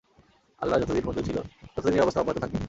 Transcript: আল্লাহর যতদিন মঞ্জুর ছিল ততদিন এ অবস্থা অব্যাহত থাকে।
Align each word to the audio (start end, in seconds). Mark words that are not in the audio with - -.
আল্লাহর 0.61 0.81
যতদিন 0.83 1.03
মঞ্জুর 1.05 1.25
ছিল 1.25 1.37
ততদিন 1.75 1.99
এ 1.99 2.03
অবস্থা 2.03 2.21
অব্যাহত 2.21 2.37
থাকে। 2.43 2.57